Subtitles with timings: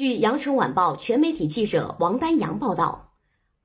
[0.00, 3.12] 据羊城晚报全媒体记者王丹阳报道，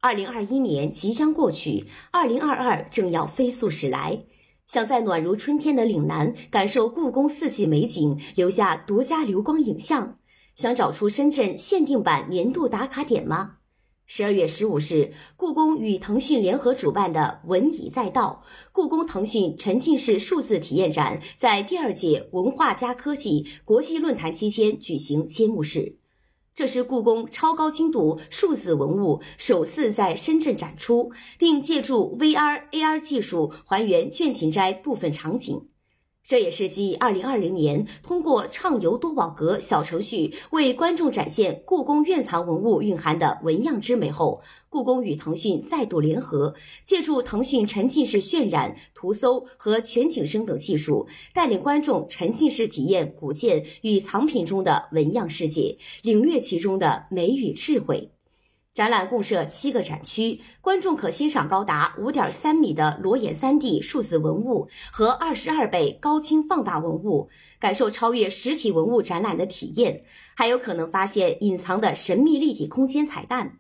[0.02, 4.20] 二零二一年即将过去，二零二二正要飞速驶来。
[4.68, 10.18] 想在暖如春天的岭南感受故宫四季美景，留下独家流光影像，
[10.56, 13.60] 想找出深圳限定版年度打卡点吗？
[14.06, 18.44] 十二月十五日，故宫与腾讯联合主办的“文以载道”
[18.74, 25.96] 故宫腾讯沉浸式数字体验展在第二届文化加科技国际论坛期间举行揭幕式。
[26.56, 35.68] 这是故宫超高精度数字文物首次在深圳展出，并借助 VR、AR 技术还原倦勤斋部分场景。
[36.28, 58.15] 这也是继二零二零年通过畅游多宝阁小程序为观众展现故宫院藏文物蕴含的纹样之美后，故宫与腾讯再度联合，借助腾讯沉浸式渲染、图搜和全景声等技术，带领观众沉浸式体验古建与藏品中的纹样世界，领略其中的美与智慧。
[58.76, 70.04] 展览共设七个展区，观众可欣赏高达五点三米的裸眼三 D 数字文物和二十二倍高清放大文物，感受超越实体文物展览的体验，
[70.36, 73.60] 还有可能发现隐藏的神秘立体空间彩蛋。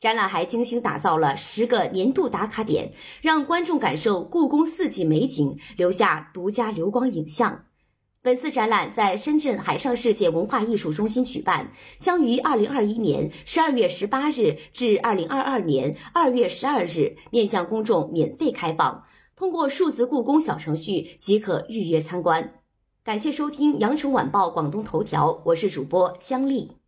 [0.00, 7.66] 展览还精心打造了十个年度打卡点，让观众感受故宫四季美景，留下独家流光影像。
[8.24, 19.04] 本次展览在深圳海上世界文化艺术中心举办，将于二零二一年十二月十八日至二零二二年二月十二日面向公众免费开放，
[19.36, 22.54] 通过数字故宫小程序即可预约参观。
[23.04, 26.83] 感谢收听羊城晚报广东头条，我是主播姜丽。